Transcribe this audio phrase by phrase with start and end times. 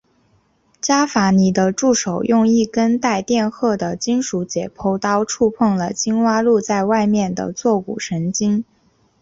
[0.81, 8.65] 伽伐尼的助手用一根带电荷的金属解剖刀触碰了青蛙露在外面的坐骨神经。